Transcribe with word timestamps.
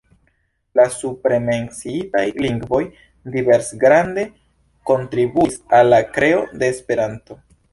La 0.77 0.85
supremenciitaj 0.93 2.23
lingvoj 2.45 2.81
diversgrade 3.35 4.25
kontribuis 4.93 5.63
al 5.81 5.93
la 5.97 6.01
kreo 6.17 6.45
de 6.63 6.73
Esperanto. 6.77 7.39